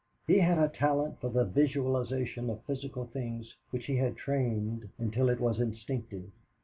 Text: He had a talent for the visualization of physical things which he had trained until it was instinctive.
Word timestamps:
He 0.25 0.39
had 0.39 0.57
a 0.57 0.67
talent 0.67 1.19
for 1.21 1.29
the 1.29 1.45
visualization 1.45 2.49
of 2.49 2.63
physical 2.63 3.05
things 3.05 3.55
which 3.69 3.85
he 3.85 3.97
had 3.97 4.17
trained 4.17 4.89
until 4.97 5.29
it 5.29 5.39
was 5.39 5.59
instinctive. 5.59 6.31